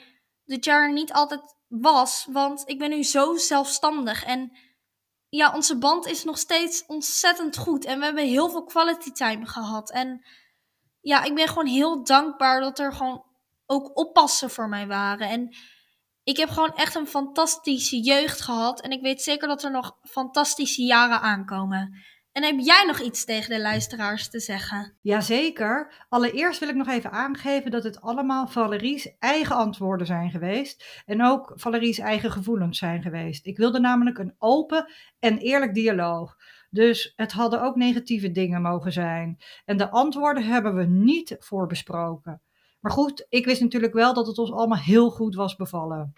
dat 0.44 0.64
je 0.64 0.70
er 0.70 0.92
niet 0.92 1.12
altijd 1.12 1.56
was. 1.68 2.26
Want 2.30 2.62
ik 2.68 2.78
ben 2.78 2.90
nu 2.90 3.02
zo 3.02 3.36
zelfstandig. 3.36 4.24
En 4.24 4.58
ja, 5.28 5.54
onze 5.54 5.78
band 5.78 6.06
is 6.06 6.24
nog 6.24 6.38
steeds 6.38 6.86
ontzettend 6.86 7.56
goed. 7.56 7.84
En 7.84 7.98
we 7.98 8.04
hebben 8.04 8.24
heel 8.24 8.50
veel 8.50 8.64
quality 8.64 9.12
time 9.12 9.46
gehad. 9.46 9.90
En 9.90 10.26
ja, 11.00 11.22
ik 11.22 11.34
ben 11.34 11.48
gewoon 11.48 11.66
heel 11.66 12.04
dankbaar 12.04 12.60
dat 12.60 12.78
er 12.78 12.92
gewoon 12.92 13.24
ook 13.66 13.98
oppassen 13.98 14.50
voor 14.50 14.68
mij 14.68 14.86
waren. 14.86 15.28
En 15.28 15.56
ik 16.26 16.36
heb 16.36 16.48
gewoon 16.48 16.74
echt 16.74 16.94
een 16.94 17.06
fantastische 17.06 18.00
jeugd 18.00 18.40
gehad. 18.40 18.80
En 18.80 18.90
ik 18.90 19.02
weet 19.02 19.22
zeker 19.22 19.48
dat 19.48 19.64
er 19.64 19.70
nog 19.70 19.96
fantastische 20.02 20.82
jaren 20.82 21.20
aankomen. 21.20 22.04
En 22.32 22.42
heb 22.42 22.58
jij 22.58 22.84
nog 22.86 23.00
iets 23.00 23.24
tegen 23.24 23.50
de 23.50 23.60
luisteraars 23.60 24.28
te 24.28 24.40
zeggen? 24.40 24.96
Jazeker. 25.00 26.06
Allereerst 26.08 26.60
wil 26.60 26.68
ik 26.68 26.74
nog 26.74 26.88
even 26.88 27.10
aangeven 27.10 27.70
dat 27.70 27.84
het 27.84 28.00
allemaal 28.00 28.46
Valerie's 28.46 29.16
eigen 29.18 29.56
antwoorden 29.56 30.06
zijn 30.06 30.30
geweest. 30.30 31.02
En 31.04 31.24
ook 31.24 31.52
Valerie's 31.54 31.98
eigen 31.98 32.30
gevoelens 32.30 32.78
zijn 32.78 33.02
geweest. 33.02 33.46
Ik 33.46 33.56
wilde 33.56 33.80
namelijk 33.80 34.18
een 34.18 34.34
open 34.38 34.92
en 35.18 35.38
eerlijk 35.38 35.74
dialoog. 35.74 36.36
Dus 36.70 37.12
het 37.16 37.32
hadden 37.32 37.62
ook 37.62 37.76
negatieve 37.76 38.30
dingen 38.30 38.62
mogen 38.62 38.92
zijn. 38.92 39.36
En 39.64 39.76
de 39.76 39.90
antwoorden 39.90 40.44
hebben 40.44 40.74
we 40.74 40.84
niet 40.84 41.36
voorbesproken. 41.38 42.40
Maar 42.86 42.94
goed, 42.94 43.26
ik 43.28 43.44
wist 43.44 43.60
natuurlijk 43.60 43.92
wel 43.92 44.14
dat 44.14 44.26
het 44.26 44.38
ons 44.38 44.52
allemaal 44.52 44.78
heel 44.78 45.10
goed 45.10 45.34
was 45.34 45.56
bevallen. 45.56 46.12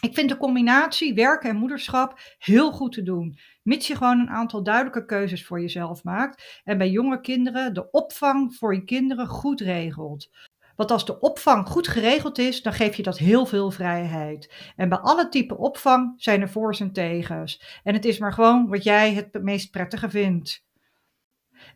Ik 0.00 0.14
vind 0.14 0.28
de 0.28 0.36
combinatie 0.36 1.14
werken 1.14 1.50
en 1.50 1.56
moederschap 1.56 2.18
heel 2.38 2.72
goed 2.72 2.92
te 2.92 3.02
doen, 3.02 3.38
mits 3.62 3.86
je 3.86 3.96
gewoon 3.96 4.18
een 4.18 4.30
aantal 4.30 4.62
duidelijke 4.62 5.04
keuzes 5.04 5.46
voor 5.46 5.60
jezelf 5.60 6.04
maakt 6.04 6.60
en 6.64 6.78
bij 6.78 6.90
jonge 6.90 7.20
kinderen 7.20 7.74
de 7.74 7.90
opvang 7.90 8.54
voor 8.54 8.74
je 8.74 8.84
kinderen 8.84 9.26
goed 9.26 9.60
regelt. 9.60 10.30
Want 10.76 10.90
als 10.90 11.06
de 11.06 11.20
opvang 11.20 11.68
goed 11.68 11.88
geregeld 11.88 12.38
is, 12.38 12.62
dan 12.62 12.72
geef 12.72 12.96
je 12.96 13.02
dat 13.02 13.18
heel 13.18 13.46
veel 13.46 13.70
vrijheid. 13.70 14.72
En 14.76 14.88
bij 14.88 14.98
alle 14.98 15.28
typen 15.28 15.58
opvang 15.58 16.14
zijn 16.16 16.40
er 16.40 16.50
voor's 16.50 16.80
en 16.80 16.92
tegens. 16.92 17.80
En 17.82 17.94
het 17.94 18.04
is 18.04 18.18
maar 18.18 18.32
gewoon 18.32 18.68
wat 18.68 18.84
jij 18.84 19.14
het 19.14 19.42
meest 19.42 19.70
prettige 19.70 20.10
vindt. 20.10 20.63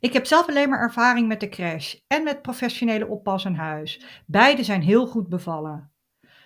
Ik 0.00 0.12
heb 0.12 0.26
zelf 0.26 0.49
alleen 0.49 0.69
maar 0.69 0.81
ervaring 0.81 1.28
met 1.28 1.40
de 1.40 1.49
crash 1.49 1.95
en 2.07 2.23
met 2.23 2.43
professionele 2.43 3.07
oppas 3.07 3.45
in 3.45 3.55
huis. 3.55 4.23
Beide 4.26 4.64
zijn 4.64 4.83
heel 4.83 5.07
goed 5.07 5.28
bevallen. 5.28 5.93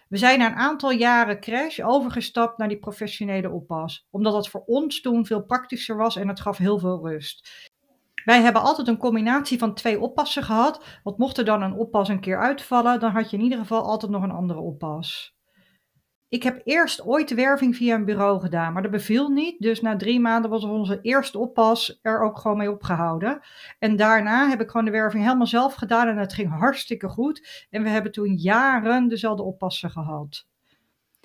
We 0.08 0.16
zijn 0.16 0.38
na 0.38 0.46
een 0.46 0.56
aantal 0.56 0.90
jaren 0.90 1.40
crash 1.40 1.80
overgestapt 1.80 2.58
naar 2.58 2.68
die 2.68 2.78
professionele 2.78 3.50
oppas, 3.50 4.06
omdat 4.10 4.32
dat 4.32 4.48
voor 4.48 4.62
ons 4.66 5.00
toen 5.00 5.26
veel 5.26 5.42
praktischer 5.42 5.96
was 5.96 6.16
en 6.16 6.28
het 6.28 6.40
gaf 6.40 6.56
heel 6.56 6.78
veel 6.78 7.08
rust. 7.08 7.70
Wij 8.24 8.42
hebben 8.42 8.62
altijd 8.62 8.88
een 8.88 8.96
combinatie 8.96 9.58
van 9.58 9.74
twee 9.74 10.00
oppassen 10.00 10.42
gehad, 10.42 11.00
want 11.02 11.18
mocht 11.18 11.38
er 11.38 11.44
dan 11.44 11.62
een 11.62 11.76
oppas 11.76 12.08
een 12.08 12.20
keer 12.20 12.40
uitvallen, 12.40 13.00
dan 13.00 13.10
had 13.10 13.30
je 13.30 13.36
in 13.36 13.42
ieder 13.42 13.58
geval 13.58 13.82
altijd 13.82 14.12
nog 14.12 14.22
een 14.22 14.30
andere 14.30 14.60
oppas. 14.60 15.36
Ik 16.32 16.42
heb 16.42 16.60
eerst 16.64 17.04
ooit 17.04 17.28
de 17.28 17.34
werving 17.34 17.76
via 17.76 17.94
een 17.94 18.04
bureau 18.04 18.40
gedaan, 18.40 18.72
maar 18.72 18.82
dat 18.82 18.90
beviel 18.90 19.28
niet. 19.28 19.60
Dus 19.60 19.80
na 19.80 19.96
drie 19.96 20.20
maanden 20.20 20.50
was 20.50 20.64
onze 20.64 20.98
eerste 21.02 21.38
oppas 21.38 21.98
er 22.02 22.22
ook 22.22 22.38
gewoon 22.38 22.56
mee 22.56 22.70
opgehouden. 22.70 23.40
En 23.78 23.96
daarna 23.96 24.48
heb 24.48 24.60
ik 24.60 24.70
gewoon 24.70 24.84
de 24.84 24.90
werving 24.90 25.24
helemaal 25.24 25.46
zelf 25.46 25.74
gedaan 25.74 26.08
en 26.08 26.16
het 26.16 26.32
ging 26.32 26.58
hartstikke 26.58 27.08
goed. 27.08 27.66
En 27.70 27.82
we 27.82 27.88
hebben 27.88 28.12
toen 28.12 28.34
jaren 28.34 29.08
dezelfde 29.08 29.42
oppassen 29.42 29.90
gehad. 29.90 30.46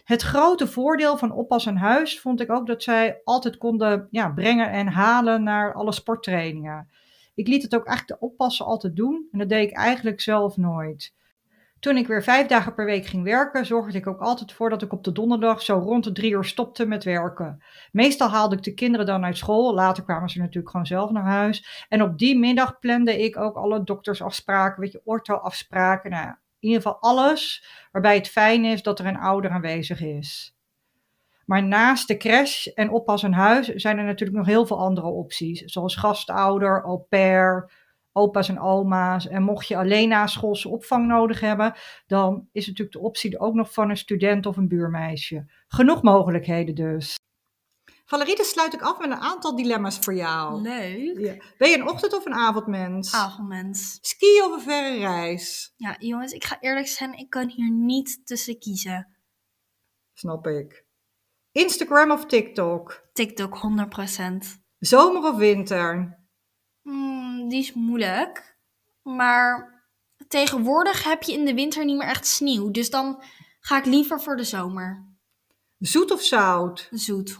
Het 0.03 0.21
grote 0.21 0.67
voordeel 0.67 1.17
van 1.17 1.31
oppas 1.31 1.67
aan 1.67 1.77
huis 1.77 2.19
vond 2.19 2.41
ik 2.41 2.51
ook 2.51 2.67
dat 2.67 2.83
zij 2.83 3.21
altijd 3.23 3.57
konden 3.57 4.07
ja, 4.11 4.29
brengen 4.29 4.71
en 4.71 4.87
halen 4.87 5.43
naar 5.43 5.73
alle 5.73 5.91
sporttrainingen. 5.91 6.89
Ik 7.35 7.47
liet 7.47 7.63
het 7.63 7.75
ook 7.75 7.85
eigenlijk 7.85 8.19
de 8.19 8.25
oppassen 8.25 8.65
altijd 8.65 8.95
doen 8.95 9.27
en 9.31 9.39
dat 9.39 9.49
deed 9.49 9.69
ik 9.69 9.75
eigenlijk 9.75 10.21
zelf 10.21 10.57
nooit. 10.57 11.13
Toen 11.79 11.97
ik 11.97 12.07
weer 12.07 12.23
vijf 12.23 12.47
dagen 12.47 12.73
per 12.73 12.85
week 12.85 13.05
ging 13.05 13.23
werken, 13.23 13.65
zorgde 13.65 13.97
ik 13.97 14.07
ook 14.07 14.19
altijd 14.19 14.53
voor 14.53 14.69
dat 14.69 14.81
ik 14.81 14.93
op 14.93 15.03
de 15.03 15.11
donderdag 15.11 15.61
zo 15.61 15.77
rond 15.77 16.03
de 16.03 16.11
drie 16.11 16.31
uur 16.31 16.43
stopte 16.43 16.85
met 16.85 17.03
werken. 17.03 17.63
Meestal 17.91 18.29
haalde 18.29 18.55
ik 18.55 18.63
de 18.63 18.73
kinderen 18.73 19.05
dan 19.05 19.25
uit 19.25 19.37
school. 19.37 19.73
Later 19.73 20.03
kwamen 20.03 20.29
ze 20.29 20.39
natuurlijk 20.39 20.69
gewoon 20.69 20.85
zelf 20.85 21.11
naar 21.11 21.23
huis. 21.23 21.85
En 21.89 22.01
op 22.01 22.17
die 22.17 22.37
middag 22.37 22.79
plande 22.79 23.23
ik 23.23 23.37
ook 23.37 23.55
alle 23.55 23.83
doktersafspraken, 23.83 24.81
weet 24.81 24.91
je, 24.91 25.01
orthoafspraken. 25.03 26.09
Nou, 26.11 26.27
in 26.27 26.35
ieder 26.59 26.81
geval 26.81 27.01
alles 27.01 27.65
waarbij 27.91 28.15
het 28.15 28.29
fijn 28.29 28.65
is 28.65 28.83
dat 28.83 28.99
er 28.99 29.05
een 29.05 29.19
ouder 29.19 29.51
aanwezig 29.51 30.01
is. 30.01 30.55
Maar 31.45 31.63
naast 31.63 32.07
de 32.07 32.17
crash 32.17 32.67
en 32.67 32.89
oppas 32.89 33.23
in 33.23 33.31
huis 33.31 33.67
zijn 33.67 33.97
er 33.97 34.03
natuurlijk 34.03 34.37
nog 34.37 34.47
heel 34.47 34.65
veel 34.65 34.79
andere 34.79 35.07
opties. 35.07 35.61
Zoals 35.61 35.95
gastouder, 35.95 36.83
au 36.83 36.99
pair, 37.09 37.71
opa's 38.17 38.49
en 38.49 38.59
oma's. 38.59 39.27
En 39.27 39.43
mocht 39.43 39.67
je 39.67 39.77
alleen 39.77 40.09
na 40.09 40.27
schoolse 40.27 40.69
opvang 40.69 41.07
nodig 41.07 41.39
hebben, 41.39 41.75
dan 42.07 42.47
is 42.51 42.67
natuurlijk 42.67 42.97
de 42.97 43.03
optie 43.03 43.39
ook 43.39 43.53
nog 43.53 43.73
van 43.73 43.89
een 43.89 43.97
student 43.97 44.45
of 44.45 44.57
een 44.57 44.67
buurmeisje. 44.67 45.45
Genoeg 45.67 46.01
mogelijkheden 46.01 46.75
dus. 46.75 47.15
Valerie, 48.05 48.35
dan 48.35 48.45
sluit 48.45 48.73
ik 48.73 48.81
af 48.81 48.99
met 48.99 49.11
een 49.11 49.17
aantal 49.17 49.55
dilemma's 49.55 49.97
voor 49.99 50.13
jou. 50.13 50.61
Leuk. 50.61 51.17
Ja. 51.19 51.35
Ben 51.57 51.69
je 51.69 51.77
een 51.77 51.89
ochtend- 51.89 52.13
of 52.13 52.25
een 52.25 52.33
avondmens? 52.33 53.13
Avondmens. 53.13 53.97
Ski 54.01 54.41
of 54.41 54.51
een 54.53 54.61
verre 54.61 54.97
reis? 54.97 55.73
Ja, 55.75 55.95
jongens, 55.99 56.31
ik 56.31 56.43
ga 56.43 56.57
eerlijk 56.59 56.87
zijn, 56.87 57.13
ik 57.17 57.29
kan 57.29 57.49
hier 57.49 57.71
niet 57.71 58.21
tussen 58.25 58.59
kiezen. 58.59 59.07
Snap 60.13 60.47
ik. 60.47 60.85
Instagram 61.51 62.11
of 62.11 62.25
TikTok? 62.25 63.07
TikTok 63.13 63.57
100%. 63.57 64.61
Zomer 64.79 65.31
of 65.31 65.37
winter? 65.37 66.19
Hmm, 66.87 67.49
die 67.49 67.59
is 67.59 67.73
moeilijk. 67.73 68.57
Maar 69.03 69.75
tegenwoordig 70.27 71.03
heb 71.03 71.23
je 71.23 71.33
in 71.33 71.45
de 71.45 71.53
winter 71.53 71.85
niet 71.85 71.97
meer 71.97 72.07
echt 72.07 72.27
sneeuw. 72.27 72.71
Dus 72.71 72.89
dan 72.89 73.23
ga 73.59 73.77
ik 73.77 73.85
liever 73.85 74.21
voor 74.21 74.35
de 74.35 74.43
zomer. 74.43 75.15
Zoet 75.77 76.11
of 76.11 76.21
zout? 76.21 76.87
Zoet, 76.91 77.33
100%. 77.33 77.37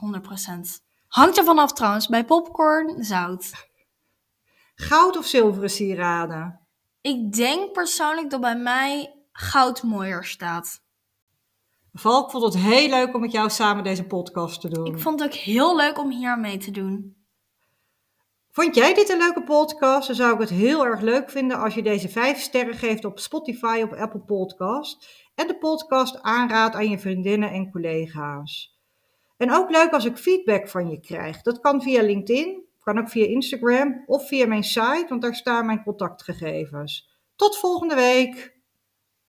Hangt 1.08 1.38
er 1.38 1.44
vanaf 1.44 1.74
trouwens. 1.74 2.08
Bij 2.08 2.25
popcorn, 2.25 3.04
zout. 3.04 3.51
Goud 4.75 5.18
of 5.18 5.25
zilveren 5.25 5.70
sieraden? 5.70 6.68
Ik 7.01 7.34
denk 7.34 7.72
persoonlijk 7.72 8.30
dat 8.30 8.42
bij 8.42 8.58
mij 8.58 9.16
goud 9.32 9.84
mooier 9.84 10.25
staat. 10.25 10.82
Val, 11.94 12.25
ik 12.25 12.32
vond 12.32 12.44
het 12.44 12.63
heel 12.63 12.89
leuk 12.89 13.13
om 13.13 13.22
met 13.22 13.32
jou 13.32 13.50
samen 13.50 13.84
deze 13.84 14.04
podcast 14.04 14.62
te 14.62 14.70
doen. 14.70 14.86
Ik 14.86 15.00
vond 15.00 15.20
het 15.20 15.30
ook 15.30 15.39
heel 15.39 15.75
leuk 15.75 16.00
om 16.00 16.12
hier 16.12 16.39
mee 16.39 16.58
te 16.58 16.72
doen. 16.72 17.17
Vond 18.58 18.76
jij 18.76 18.94
dit 18.94 19.10
een 19.10 19.18
leuke 19.18 19.44
podcast? 19.44 20.08
Dan 20.08 20.16
zou 20.16 20.34
ik 20.34 20.40
het 20.40 20.50
heel 20.50 20.86
erg 20.86 21.02
leuk 21.02 21.30
vinden 21.30 21.58
als 21.58 21.74
je 21.74 21.82
deze 21.82 22.10
vijf 22.10 22.40
sterren 22.40 22.74
geeft 22.74 23.06
op 23.06 23.20
Spotify 23.20 23.82
of 23.84 24.00
Apple 24.00 24.20
Podcast. 24.20 25.10
En 25.36 25.48
de 25.48 25.58
podcast 25.58 26.22
aanraadt 26.22 26.76
aan 26.76 26.90
je 26.90 27.00
vriendinnen 27.00 27.52
en 27.52 27.72
collega's. 27.72 28.78
En 29.38 29.52
ook 29.52 29.70
leuk 29.70 29.92
als 29.92 30.06
ik 30.06 30.18
feedback 30.18 30.68
van 30.68 30.90
je 30.90 31.00
krijg. 31.00 31.42
Dat 31.42 31.60
kan 31.60 31.82
via 31.82 32.02
LinkedIn, 32.02 32.64
kan 32.84 33.00
ook 33.00 33.10
via 33.10 33.26
Instagram 33.26 34.04
of 34.06 34.28
via 34.28 34.48
mijn 34.48 34.64
site, 34.64 35.06
want 35.10 35.22
daar 35.22 35.36
staan 35.36 35.66
mijn 35.66 35.84
contactgegevens. 35.84 37.10
Tot 37.36 37.58
volgende 37.58 37.96
week! 37.96 38.57